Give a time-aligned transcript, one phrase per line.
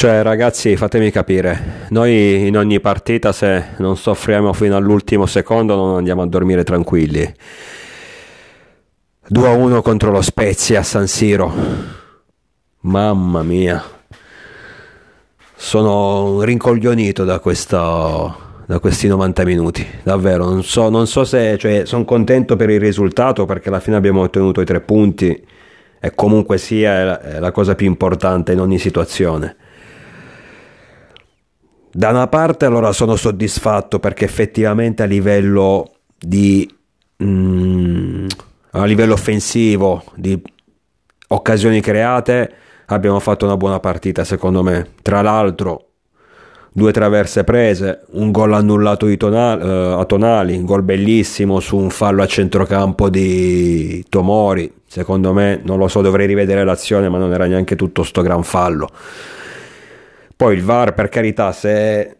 [0.00, 5.96] Cioè, ragazzi, fatemi capire, noi in ogni partita se non soffriamo fino all'ultimo secondo non
[5.96, 7.30] andiamo a dormire tranquilli.
[9.30, 11.52] 2-1 contro lo Spezia a San Siro.
[12.80, 13.84] Mamma mia.
[15.54, 20.46] Sono rincoglionito da, questa, da questi 90 minuti, davvero.
[20.46, 24.22] Non so, non so se cioè, sono contento per il risultato perché alla fine abbiamo
[24.22, 25.46] ottenuto i tre punti
[26.00, 29.56] e comunque sia è la, è la cosa più importante in ogni situazione.
[31.92, 36.68] Da una parte allora sono soddisfatto perché effettivamente a livello di...
[37.22, 38.26] Mm,
[38.72, 40.40] a livello offensivo, di
[41.28, 42.52] occasioni create,
[42.86, 44.90] abbiamo fatto una buona partita secondo me.
[45.02, 45.86] Tra l'altro
[46.72, 51.90] due traverse prese, un gol annullato tonali, eh, a Tonali, un gol bellissimo su un
[51.90, 54.72] fallo a centrocampo di Tomori.
[54.86, 58.42] Secondo me, non lo so, dovrei rivedere l'azione, ma non era neanche tutto sto gran
[58.44, 58.88] fallo.
[60.40, 62.16] Poi il VAR, per carità, se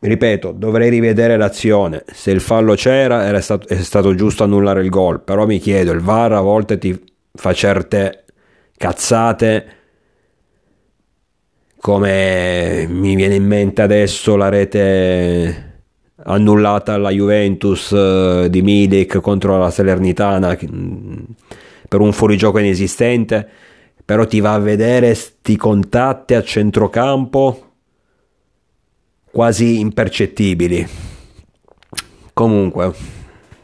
[0.00, 2.02] ripeto, dovrei rivedere l'azione.
[2.12, 5.20] Se il fallo c'era, era stato, è stato giusto annullare il gol.
[5.20, 7.00] Però mi chiedo, il VAR a volte ti
[7.34, 8.24] fa certe
[8.76, 9.66] cazzate.
[11.80, 15.82] Come mi viene in mente adesso la rete
[16.24, 21.14] annullata alla Juventus eh, di Milik contro la Salernitana mm,
[21.88, 23.48] per un fuorigioco inesistente
[24.08, 27.72] però ti va a vedere sti contatti a centrocampo
[29.30, 30.88] quasi impercettibili.
[32.32, 32.90] Comunque,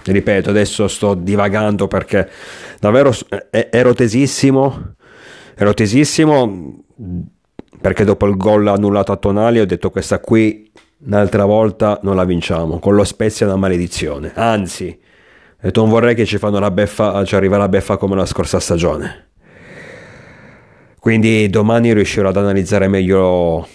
[0.04, 2.28] ripeto, adesso sto divagando perché
[2.78, 3.10] davvero
[3.48, 4.96] ero tesissimo,
[5.54, 6.84] ero tesissimo
[7.80, 10.70] perché dopo il gol annullato a Tonali ho detto questa qui
[11.06, 15.00] un'altra volta non la vinciamo, con lo Spezia è una maledizione, anzi,
[15.72, 19.32] non vorrei che ci fanno la beffa, ci arriva la beffa come la scorsa stagione.
[21.04, 23.68] Quindi domani riuscirò ad analizzare meglio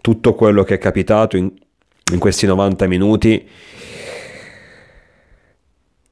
[0.00, 1.50] tutto quello che è capitato in,
[2.12, 3.44] in questi 90 minuti.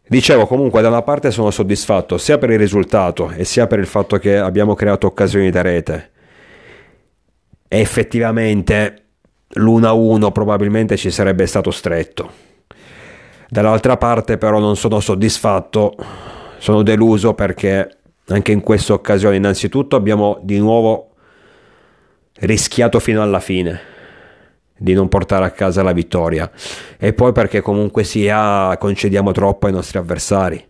[0.08, 3.86] Dicevo comunque da una parte sono soddisfatto sia per il risultato e sia per il
[3.86, 6.10] fatto che abbiamo creato occasioni da rete.
[7.68, 9.02] E effettivamente
[9.50, 12.32] l'1-1 probabilmente ci sarebbe stato stretto.
[13.48, 15.94] Dall'altra parte però non sono soddisfatto,
[16.58, 17.98] sono deluso perché
[18.28, 19.36] anche in questa occasione.
[19.36, 21.10] Innanzitutto abbiamo di nuovo
[22.40, 23.92] rischiato fino alla fine
[24.76, 26.50] di non portare a casa la vittoria
[26.98, 30.66] e poi perché comunque sia concediamo troppo ai nostri avversari.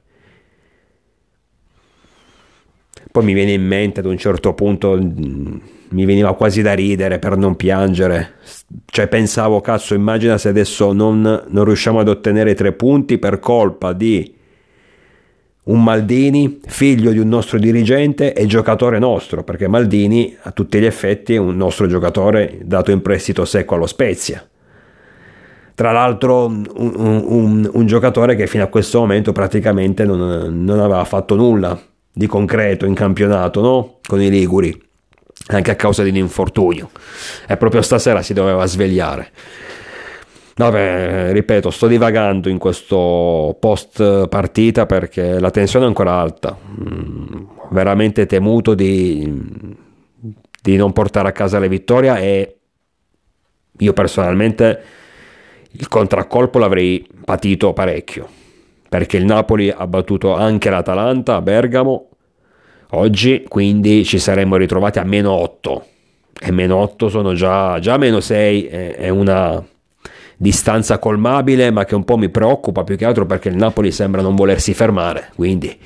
[3.11, 5.57] Poi mi viene in mente ad un certo punto mm,
[5.91, 8.35] mi veniva quasi da ridere per non piangere.
[8.87, 13.93] Cioè pensavo, cazzo, immagina se adesso non, non riusciamo ad ottenere tre punti per colpa
[13.93, 14.34] di
[15.65, 20.85] un Maldini, figlio di un nostro dirigente e giocatore nostro, perché Maldini a tutti gli
[20.85, 24.47] effetti è un nostro giocatore dato in prestito secco allo Spezia.
[25.75, 30.79] Tra l'altro un, un, un, un giocatore che fino a questo momento praticamente non, non,
[30.79, 31.77] aveva fatto nulla
[32.13, 33.99] di concreto in campionato no?
[34.07, 34.81] con i Liguri,
[35.49, 36.91] anche a causa di un infortunio.
[37.49, 39.31] E proprio stasera si doveva svegliare.
[40.57, 46.57] Vabbè, ripeto, sto divagando in questo post partita perché la tensione è ancora alta.
[46.57, 49.77] Mm, veramente temuto di,
[50.63, 52.57] di non portare a casa la vittoria e
[53.79, 54.83] io personalmente
[55.73, 58.29] il contraccolpo l'avrei patito parecchio
[58.89, 62.11] perché il Napoli ha battuto anche l'Atalanta a Bergamo
[62.91, 65.87] oggi, quindi ci saremmo ritrovati a meno 8
[66.41, 69.61] e meno 8 sono già, già meno 6, è una
[70.37, 74.23] distanza colmabile, ma che un po' mi preoccupa più che altro perché il Napoli sembra
[74.23, 75.31] non volersi fermare.
[75.35, 75.77] Quindi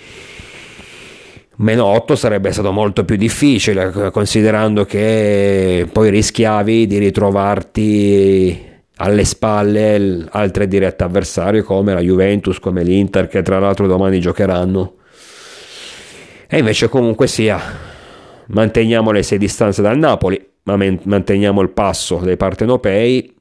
[1.57, 8.67] meno 8 sarebbe stato molto più difficile, considerando che poi rischiavi di ritrovarti
[9.01, 14.95] alle spalle altre dirette avversarie come la Juventus, come l'Inter, che tra l'altro domani giocheranno.
[16.49, 17.61] E invece comunque sia,
[18.47, 23.35] manteniamo le sei distanze dal Napoli, ma manteniamo il passo dei partenopei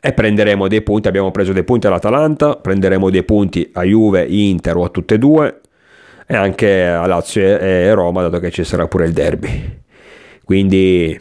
[0.00, 4.76] e prenderemo dei punti, abbiamo preso dei punti all'Atalanta, prenderemo dei punti a Juve, Inter
[4.76, 5.60] o a tutte e due
[6.26, 9.78] e anche a Lazio e Roma dato che ci sarà pure il derby.
[10.44, 11.20] Quindi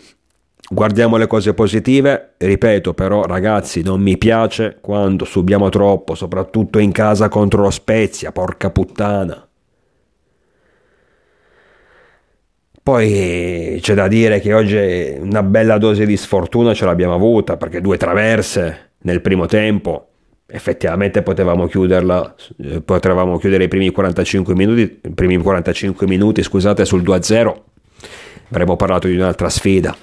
[0.69, 6.91] guardiamo le cose positive, ripeto però ragazzi non mi piace quando subiamo troppo, soprattutto in
[6.91, 9.48] casa contro lo Spezia, porca puttana.
[12.89, 17.81] Poi c'è da dire che oggi una bella dose di sfortuna ce l'abbiamo avuta perché
[17.81, 20.07] due traverse nel primo tempo
[20.47, 22.33] effettivamente potevamo chiuderla
[22.63, 27.53] eh, potevamo chiudere i primi 45 minuti, primi 45 minuti scusate sul 2-0
[28.49, 29.95] avremmo parlato di un'altra sfida.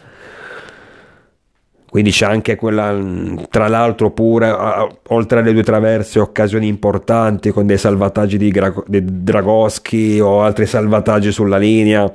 [1.90, 2.96] Quindi c'è anche quella,
[3.50, 4.48] tra l'altro pure,
[5.08, 11.58] oltre alle due traverse, occasioni importanti con dei salvataggi di Dragoschi o altri salvataggi sulla
[11.58, 12.12] linea.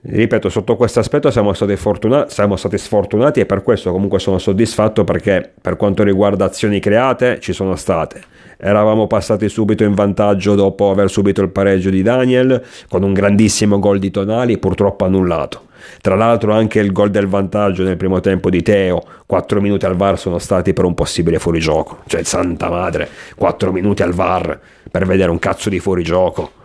[0.00, 4.38] Ripeto, sotto questo aspetto siamo stati, fortunati, siamo stati sfortunati e per questo comunque sono
[4.38, 8.22] soddisfatto perché per quanto riguarda azioni create ci sono state.
[8.58, 13.80] Eravamo passati subito in vantaggio dopo aver subito il pareggio di Daniel con un grandissimo
[13.80, 15.66] gol di Tonali purtroppo annullato.
[16.00, 19.96] Tra l'altro anche il gol del vantaggio nel primo tempo di Teo, 4 minuti al
[19.96, 22.02] VAR sono stati per un possibile fuorigioco.
[22.06, 24.58] Cioè, santa madre, 4 minuti al VAR
[24.90, 26.57] per vedere un cazzo di fuorigioco.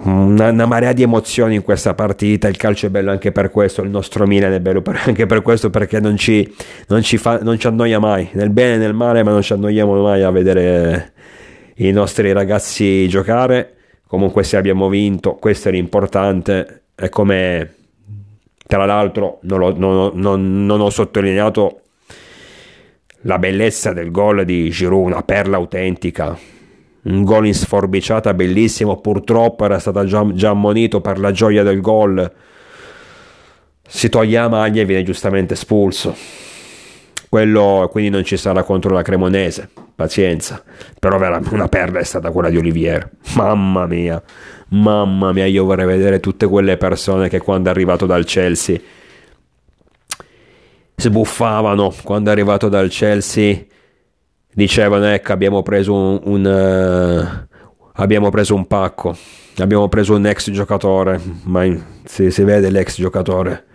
[0.00, 2.48] Una, una, marea di emozioni in questa partita.
[2.48, 3.82] Il calcio è bello anche per questo.
[3.82, 6.54] Il nostro Milan è bello per, anche per questo perché non ci,
[6.88, 9.52] non, ci fa, non ci annoia mai, nel bene e nel male, ma non ci
[9.52, 11.12] annoiamo mai a vedere
[11.76, 13.74] i nostri ragazzi giocare.
[14.06, 17.74] Comunque, se abbiamo vinto, questo è l'importante è come
[18.66, 21.80] tra l'altro non, lo, non, non, ho sottolineato
[23.22, 26.36] la bellezza del gol di Giroud, una perla autentica,
[27.08, 31.80] un gol in sforbiciata bellissimo, purtroppo era stato già, già ammonito per la gioia del
[31.80, 32.30] gol,
[33.86, 36.14] si toglie la maglia e viene giustamente espulso.
[37.28, 40.62] Quello quindi non ci sarà contro la Cremonese, pazienza,
[40.98, 41.18] però
[41.50, 44.22] una perla è stata quella di Olivier, mamma mia.
[44.70, 48.78] Mamma mia, io vorrei vedere tutte quelle persone che quando è arrivato dal Chelsea
[50.94, 53.64] sbuffavano, quando è arrivato dal Chelsea
[54.52, 57.56] dicevano ecco abbiamo preso un, un uh,
[57.94, 59.16] abbiamo preso un pacco,
[59.58, 63.66] abbiamo preso un ex giocatore, ma in, si, si vede l'ex giocatore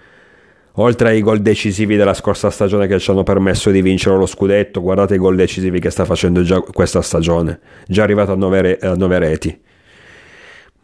[0.77, 4.81] oltre ai gol decisivi della scorsa stagione che ci hanno permesso di vincere lo scudetto,
[4.81, 8.79] guardate i gol decisivi che sta facendo già questa stagione, già arrivato a 9 re,
[9.19, 9.61] reti.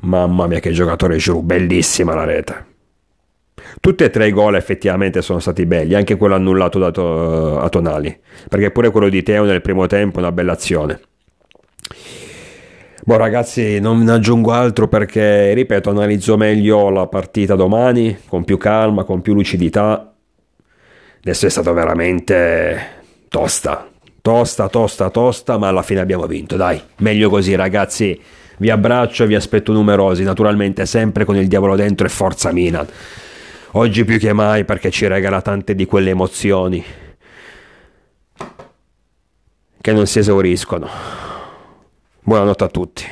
[0.02, 2.66] Mamma mia che giocatore Giroud, bellissima la rete.
[3.80, 7.70] Tutti e tre i gol effettivamente sono stati belli, anche quello annullato da to- a
[7.70, 8.18] Tonali,
[8.50, 11.00] perché pure quello di Teo nel primo tempo è una bella azione.
[13.02, 19.04] Boh ragazzi, non aggiungo altro perché, ripeto, analizzo meglio la partita domani, con più calma,
[19.04, 20.14] con più lucidità.
[21.22, 22.80] Adesso è stato veramente
[23.30, 23.88] tosta,
[24.22, 28.22] tosta, tosta, tosta, ma alla fine abbiamo vinto, dai, meglio così ragazzi.
[28.58, 32.86] Vi abbraccio e vi aspetto numerosi, naturalmente sempre con il diavolo dentro e forza Milan.
[33.74, 36.84] Oggi più che mai perché ci regala tante di quelle emozioni
[39.80, 40.90] che non si esauriscono.
[42.22, 43.06] Buonanotte a tutti.